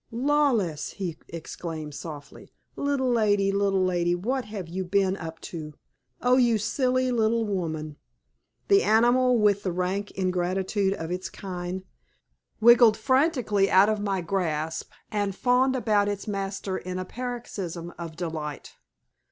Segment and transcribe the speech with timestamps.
[0.09, 5.75] "Lawless," he exclaimed, softly "little lady, little lady, what have you been up to?
[6.23, 7.97] Oh, you silly little woman!"
[8.67, 11.83] The animal, with the rank ingratitude of its kind,
[12.59, 18.15] wriggled frantically out of my grasp and fawned about its master in a paroxysm of
[18.15, 18.73] delight.